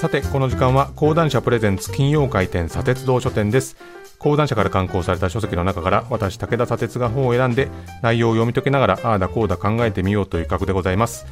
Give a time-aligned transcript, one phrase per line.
[0.00, 3.76] さてこの時間は講談社プレゼンツ金曜回転砂鉄道書店です。
[4.20, 7.68] 講談社から刊行された書籍の中から私武田砂鉄が本を選んで
[8.00, 11.26] 内容を読み解きながらああだこうだ考えてみようという企画でございます。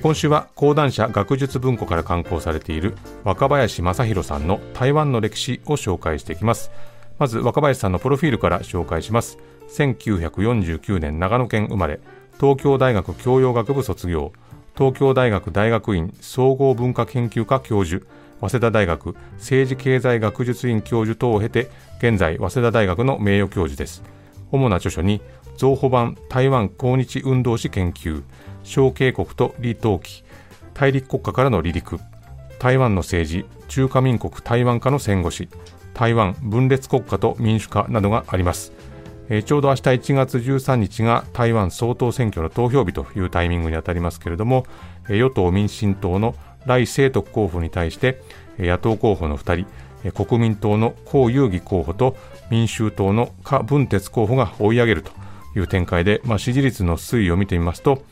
[0.00, 6.70] 今週は講談社学術文庫から刊行されている若林正弘さんの台湾の歴史を紹介していきます。
[7.18, 9.36] まず若林さんのプロフィールから紹介します。
[9.76, 12.00] 1949年長野県生まれ
[12.40, 14.32] 東京大学教養学部卒業。
[14.78, 18.06] 東京大学大学院総合文化研究科教授
[18.40, 21.68] 早稲田大学政治経済学術院教授等を経て
[21.98, 24.04] 現在早稲田大学の名誉教授です。
[24.52, 25.20] 主な著書に
[25.56, 28.22] 造法版台湾抗日運動史研究
[28.62, 30.22] 小渓谷と李登輝
[30.74, 31.98] 大陸国家からの離陸
[32.60, 35.48] 台湾の政治中華民国台湾化の戦後史
[35.92, 38.72] 台湾分裂国家と民主化などがあります。
[39.30, 44.66] えー、ちょうど明日1月13日が台湾総統選挙の投票日というタイミングにあたりますけれども、
[45.08, 46.34] えー、与党民進党の
[46.66, 48.22] 来清徳候補に対して、
[48.58, 49.66] えー、野党候補の2人、
[50.04, 52.16] えー、国民党の江遊義候補と
[52.50, 55.12] 民衆党の柯文哲候補が追い上げると
[55.56, 58.02] いう展開で、まあ、支持率の推移を見てみますと、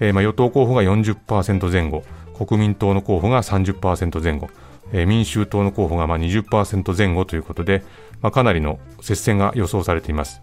[0.00, 2.04] えーまあ、与党候補が40%前後
[2.36, 4.48] 国民党の候補が30%前後、
[4.92, 7.82] えー、民衆党の候補がまあ20%前後ということで、
[8.20, 10.42] まあ、かなりの接戦が予想されています。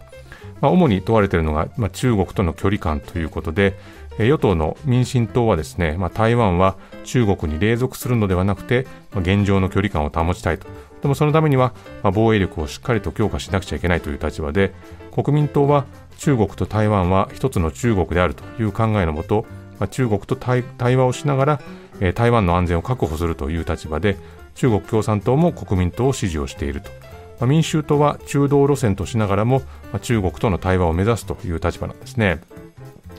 [0.60, 3.74] まあ、主に問われているのが、まあ、中国との距離感ということで、
[4.18, 10.66] 与党の民進党はですね、まあ、台湾は中国に隷属するのではなくて、まあ、現状の距離感を保ちたいと。
[11.02, 14.72] でもそのためには、まあ、防衛力をしっかりと強化しなくちゃいけないという立場で、
[15.12, 15.84] 国民党は
[16.16, 19.44] 中国と台湾は一つの中国であるという考えのもと、
[19.78, 21.60] まあ、中国と対話をしながら、
[22.00, 24.16] えー、台湾の安全を確保するという立場で、
[24.54, 26.90] 中国共産党も国民党を支持をしていると。
[27.40, 29.60] まあ、民衆党は中道路線としながらも、
[29.92, 32.40] まあ、中国との対話を目指すという立場なんですね。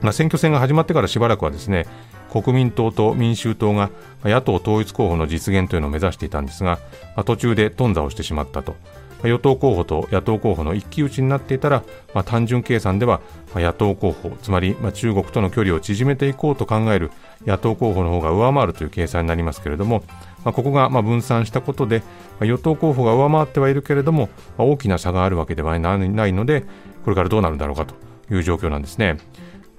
[0.01, 1.85] まあ、選挙戦が始まってからしばらくはですね
[2.29, 3.89] 国民党と民衆党が
[4.23, 6.79] 野党統一候補の実現というのを目指していたんですが、
[7.15, 8.75] まあ、途中で頓挫をしてしまったと。
[9.23, 13.21] 与党候補と野党候補の一騎打ちになっていたら、まあ、単純計算では、
[13.53, 17.11] まあ、野党候補、つまり、まあ、中国との距離を縮めていこうと考える
[17.45, 20.03] 野党候補の方が上回るという計算になりますけれども、
[20.45, 22.03] まあ、ここがま分散したことで、
[22.39, 26.63] ま、与党候補が上回ってはいるけれども、ま、大きな差があるわけではないので、
[27.03, 27.95] これからどうなるんだろうかと
[28.31, 29.17] いう状況なんですね。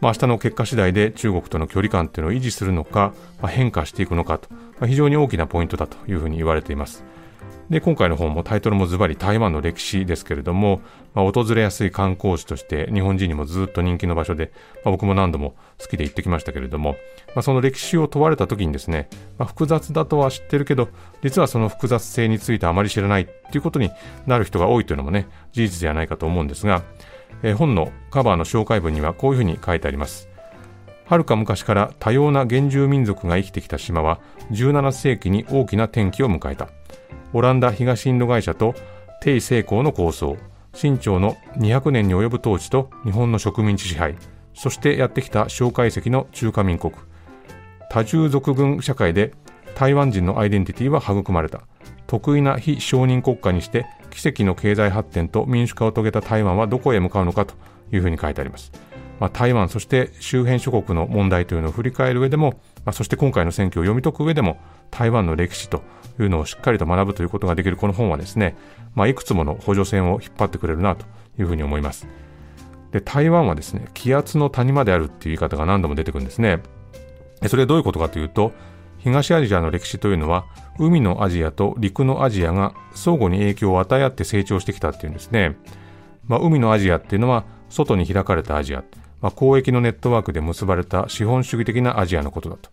[0.01, 7.05] まあ、明日の結果次第で中国との距離感というのを維持するのか、まあ、変化していくのかと、まあ、非常に大きなポイントだというふうに言われています。
[7.71, 10.81] で今回の本もタイトルもズバリ台湾の歴史ですけれども、
[11.15, 14.53] まあ、訪れやすい観光地として日本人にもずっと人気の場所で、
[14.85, 16.93] まあ、僕も何度も好きで行ってきましたけれども、
[17.35, 20.89] まあ、その歴史を問われた時にですね、まあ、複雑だとは知ってるけど
[21.23, 23.91] 実はその複雑性についてあまり知らないっていうことに
[24.27, 26.85] なる人が多いというのもね事実ではないかと思うんですが、
[27.43, 30.36] えー、本のカバーの紹介文にはこういうふうに書いてあります。
[31.07, 36.69] はるか昔から多様な原住民族が生きてきた島は17世紀に大きな転機を迎えた。
[37.33, 38.75] オランダ東インド会社と
[39.21, 40.37] 帝成功の構想
[40.73, 44.17] 清朝の200年に及ぶ統治と日本の植民地支配
[44.53, 46.93] そしてやってきた蒋介石の中華民国。
[47.89, 49.33] 多重族群社会で
[49.77, 51.63] 台湾人のアイデンティティは育まれた。
[52.09, 57.55] 得意な非承認国家にして奇跡の経済発展と民主化を遂げた台湾はどこへ向かうのかと
[57.93, 58.73] いうふうに書いてあります、
[59.19, 64.59] まあ、台湾そして周辺諸国の問題というのを振り返る上でも、まあ、そして今回の選挙を読み解く上でも
[64.91, 65.83] 台湾の歴史と
[66.21, 68.57] いうのをしっかりと学ぶということができるこの本はですね、
[68.95, 71.07] まあ、いくつもの補助線を引っ張ってくれるなと
[71.39, 72.07] いうふうに思います。
[72.93, 76.63] で、台湾はですね、気圧の谷間であるっていう言い方が何度も出てくるんですね。
[77.49, 78.53] それはどういうことかというと、
[78.99, 80.47] 東アジアの歴史というのは、
[80.79, 85.57] 海のアジアと陸のアジアが相互に影響を与え合って成長してきたっていうんですね。
[86.27, 88.83] まあ、海のアジアっていうのは、外に開かれたアジア、
[89.21, 92.71] まあ、交易のネットワークで結ばれた資本主義的なアジアのことだと。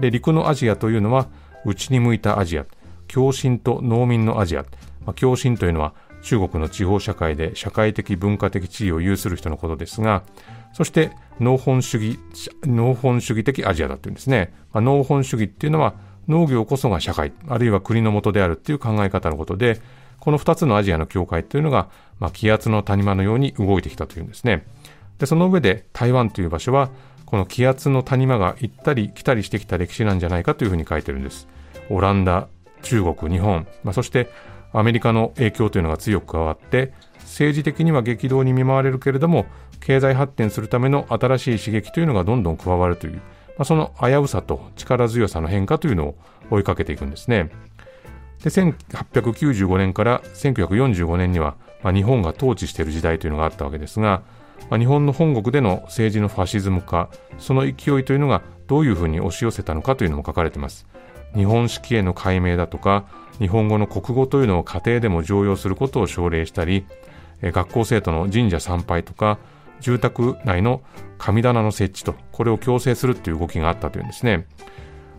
[0.00, 1.28] で、陸のアジアというのは、
[1.64, 2.66] 内に向いたアジア。
[3.08, 4.62] 共振と農民のアジア、
[5.04, 10.24] まあ、共振というのは中国の地方社会で社会的文化的地位を有する人のことですが、
[10.72, 12.18] そして農本主義、
[12.64, 14.52] 農本主義的アジアだというんですね。
[14.72, 15.94] まあ、農本主義っていうのは
[16.28, 19.80] 農業こそが社会、あるいは国の元であるっていう考え方のことで、
[20.18, 21.88] この2つのアジアの境界というのが、
[22.18, 24.66] まあ、気圧の谷間のように動いてきたというんですね。
[25.18, 26.90] で、その上で台湾という場所は、
[27.24, 31.48] この気圧の谷間が行ったり来たりしてきた歴史なんじゃないかというふうに書いてるんです。
[31.90, 32.48] オランダ、
[32.82, 34.30] 中国、日本、まあ、そして
[34.72, 39.46] アメリカの影響というのが強く加わって政治的には激動に見舞われるけれども
[39.80, 43.20] 経済発展するための新しい刺激というのがどんどん加わるという、ま
[43.60, 46.14] あ、その危うさと力強さの変化というのを
[46.50, 47.50] 追いかけていくんですね。
[48.42, 54.22] で1895年から1945年には、まあ、日本が統治している時代というのがあったわけですが、
[54.70, 57.08] まあ、日本の本国での政治のファシズム化
[57.38, 60.86] その勢いというのがどういうふうに押し寄せたのかというのも書かれています。
[61.34, 63.04] 日本式への解明だとか
[63.38, 66.86] 日本語の国語というのを家庭でも常用することを奨励したり
[67.42, 69.38] 学校生徒の神社参拝とか
[69.80, 70.82] 住宅内の
[71.18, 74.46] 神棚の設置とこれを強制するという動きがあったというんですね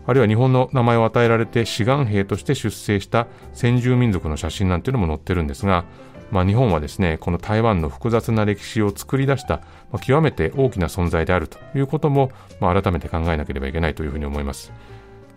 [0.06, 5.84] あるいは日本の名前を与えられて志願兵として出征した先住民族の写真なんていうのも載ってるんですが
[6.30, 9.56] まあ、日本はですねこの台湾の複雑な歴史を作り出した、
[9.90, 12.30] まあ、極めて大きな存在であるということも、
[12.60, 14.72] まあ、改めて考えなければいけないというふうに思います。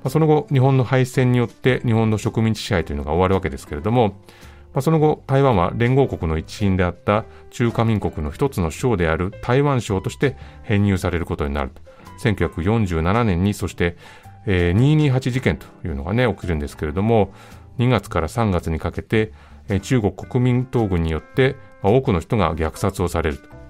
[0.03, 4.15] まあ、その後、日本の敗戦によって日本の植民地支配というのが終わるわけですけれども、
[4.73, 11.81] まあ、その後、台湾は連合国の一員であった中華民国の一つの省である台湾省として編入されることになると。
[12.23, 13.95] 1947年に、そして、
[14.47, 17.31] えー、228事件というのがね、起きるんですけれども、
[17.77, 19.31] 2月から3月にかけて、
[19.79, 23.62] 中国国民党軍によって多くの人が虐殺をされると。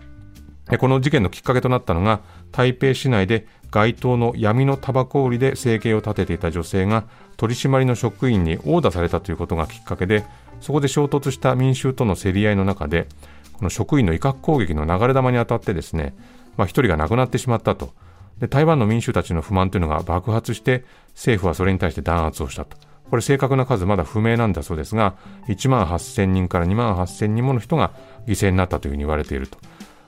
[0.77, 2.21] この事件のきっかけとなったのが
[2.51, 7.05] 台北市内で街頭の闇のタバコ売りで生計を立てていた女性が
[7.37, 10.23] 取り締まりの職員に殴打されたということがきっかけで
[10.59, 13.07] そこで衝突した民衆との競り合いの中で
[13.53, 16.13] この職員の威嚇攻撃の流れ弾に当たってですね、
[16.57, 17.93] まあ、1人が亡くなってしまったと。
[18.39, 22.75] で台湾の民衆たちの不満というのが爆発して政府はそれに対して弾圧をしたと。
[23.11, 25.15] これ正確な数まだ不明なんだそうですが、
[25.49, 27.91] 1万8000人から2万8000人もの人が
[28.25, 29.57] 犠牲になったというふうに言われていると。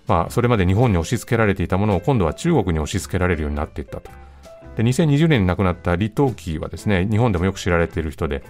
[0.07, 4.09] まあ、それまで日本に押し付けられていたものを今度は中国に押し付けられるようになっていったと。
[4.77, 8.41] で、2020年に亡くなった李登輝はですね、日本でもよく知られている人で、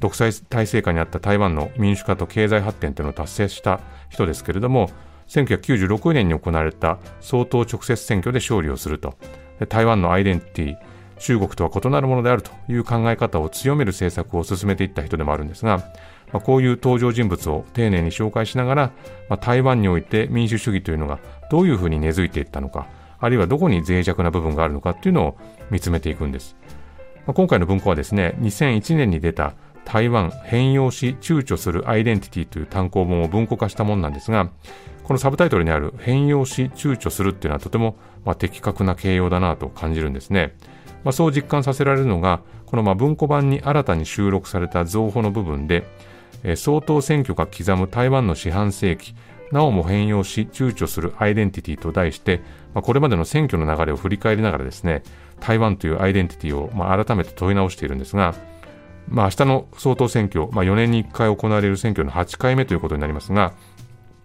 [0.00, 3.80] 独裁体制下にあった台湾の民主化と経済発展というのを達成した
[4.10, 4.90] 人ですけれども、
[5.28, 9.14] 1996年に行われた総統直接選挙で勝利をすると。
[9.70, 10.76] 台湾のアイデンティティ、
[11.18, 15.78] 中国とは異なるものであるという考え方を強める政策を進めていった人でもあるんですが、
[16.32, 18.92] まあ、こういう登場人物を丁寧に紹介しながら、
[19.28, 21.20] まあ、台湾において民主主義というのが
[21.50, 22.86] どういうふうに根付いていったのか、
[23.20, 25.38] あるいはどこに脆弱な部分があるのかっていうのを
[25.70, 26.56] 見つめていくんです。
[27.26, 34.50] まあ、今回の文庫はですね、2001年に出た台湾変容し躊躇するアイデンティティという単行本を文庫化したものなんですが、
[35.04, 40.56] このサブタイトルにある変容し躊躇するっていうのはとてもまあ的確な形容だなと感じるんですね。
[41.04, 45.86] まあ、そう実感させられるのが、このまあ文庫版に新たに収録された造法の部分で、
[46.42, 49.14] え、総統選挙が刻む台湾の四半世紀、
[49.52, 52.40] なおも変容し躊躇するアイデンティティと題して、
[52.74, 55.02] まあ、これまでの選挙の流れを振り返りながらですね、
[55.40, 58.34] 台湾というアイデンティティをまあ改めて問い直しているんですが、
[59.08, 63.52] まあ、明日の総統選挙、まあ、4年に1回行われる選挙の8回目ということになりますが、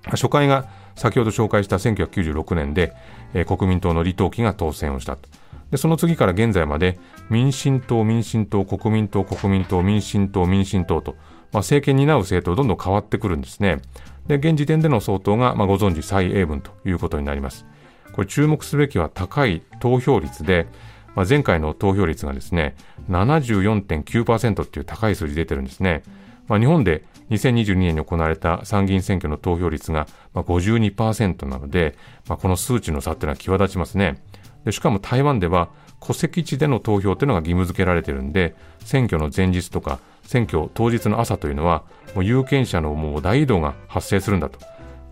[0.04, 0.68] 初回が
[1.00, 2.94] 先ほど紹介した1996年で、
[3.34, 5.30] えー、国民党の李登輝が当選をしたと。
[5.72, 7.00] で、その次から現在まで、
[7.30, 13.82] 民進党、民進党、国民党、国民党、民進党、民進党と、まあ、政権担う政党どんどん変わってくるんですね。
[14.28, 17.66] で、現時点での総統が、まあ、ご存知蔡英文ということになります。
[18.12, 20.68] これ注目すべきは高い投票率で、
[21.16, 22.76] まあ、前回の投票率がですね、
[23.10, 26.04] 74.9%っていう高い数字出てるんですね。
[26.50, 31.96] まあ、日本で2022年に行われた参議院選挙の投票率が52%なので、
[32.28, 34.22] まあ、この数値の差っていうのは際立ちますね。
[34.66, 35.70] でしかも台湾では
[36.02, 41.84] 戸籍地での投票というのが義務付けられているんで、選挙の前日とか選挙当日の朝というのは、
[42.16, 44.60] もう有権者のもう大移動が発生するんだと。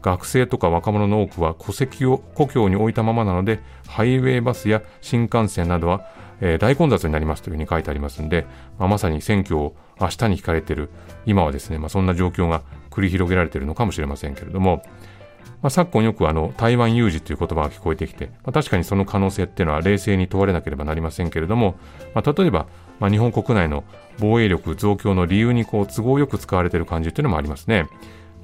[0.02, 6.08] 学生とか若者の多くは戸籍を故郷に置いたままなので、ハイウェイバスや新幹線などは、
[6.42, 8.46] えー、大混雑になりますというふうに書いてありますんで、
[8.78, 10.90] まあ、まさに選挙を明日に控えている
[11.26, 14.84] 今はですね、まあ、そんな状況が繰り広げられているのかもしれませんけれども、
[15.62, 21.76] まあ、昨今よくあの台湾有事という言葉が聞こえてきて、まあ、確かにその可能性っていうのは冷静に問われなければなりませんけれども、
[22.14, 22.68] まあ、例えば、
[23.00, 23.84] まあ、日本国内の
[24.20, 27.88] 防衛力増強の理由にこう都合よく使われている感じというのもありますね。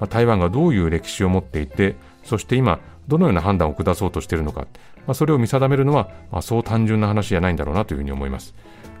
[0.00, 4.66] まあ、台湾がどういう歴史を持っていて、そして今、どのような判断を下そうとしているのか、
[5.06, 8.54] まあ、それを見定めるのは、まあ、そう単純な話じゃないんだろうなというふうに思います。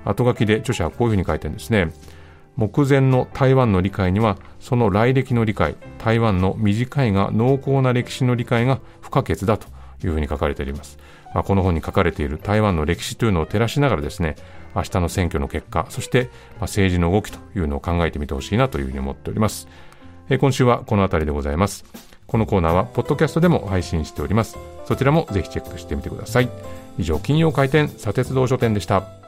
[0.04, 1.92] 後書きで著者はこういうふうに書いてるんですね。
[2.56, 9.66] 目前の台湾の理解にはその来歴の理解台湾の短いが濃厚な歴史の理解が不可欠だと
[10.04, 10.98] いうふうに書かれております、
[11.34, 14.36] まあ、この本に書かれている台湾の歴史というのを照らしながらですね
[14.74, 16.30] 明日の選挙の結果そして
[16.60, 19.68] 政治の動きというのを考えてみてほしいなというふうに思っております、
[20.38, 21.84] 今週はこの辺りでございます
[22.26, 24.58] このコーナーはポッドキャストでも配信しております。
[24.86, 26.48] そちらもぜひチェックしてみてください。
[26.98, 29.23] 以上金曜回転砂鉄道書店でした。